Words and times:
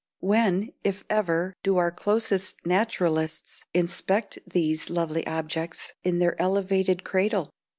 When, 0.21 0.71
if 0.83 1.03
ever, 1.11 1.53
do 1.61 1.77
our 1.77 1.91
closet 1.91 2.55
naturalists 2.65 3.63
inspect 3.71 4.39
these 4.47 4.89
lovely 4.89 5.27
objects 5.27 5.93
in 6.03 6.17
their 6.17 6.35
elevated 6.41 7.03
cradle? 7.03 7.51